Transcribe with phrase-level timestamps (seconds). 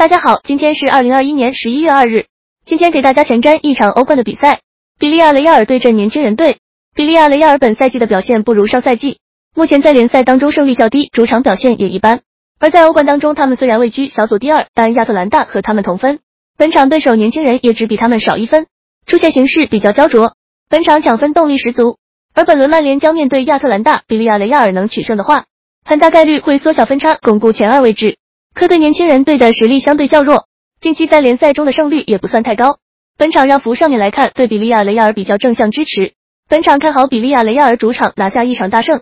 [0.00, 2.24] 大家好，今天是二零二一年十一月二日。
[2.64, 4.60] 今天给大家前瞻一场欧冠的比赛，
[4.98, 6.56] 比利亚雷亚尔对阵年轻人队。
[6.94, 9.18] 比利亚雷亚尔本赛季的表现不如上赛季，
[9.54, 12.22] 目前在联赛当中胜率较低，主场表现也一般。
[12.58, 16.20] 而在欧冠当中，他们虽然位居小组第二，但亚特兰大和他们同分。
[16.56, 18.68] 本场对手年轻人也只比他们少一分，
[19.04, 20.32] 出现形势比较焦灼。
[20.70, 21.98] 本场抢分动力十足，
[22.32, 25.44] 而本轮曼联将面对亚特兰大，比利亚雷亚尔能取胜的话，
[25.84, 28.16] 很大概率会缩小分差，巩固前二位置。
[28.54, 30.46] 客队年轻人队的实力相对较弱，
[30.80, 32.78] 近期在联赛中的胜率也不算太高。
[33.16, 36.14] 本场让福上面来看，对比利亚雷亚尔比较正向支持。
[36.48, 38.98] 本场看好比利亚雷亚尔主场拿下一场大胜。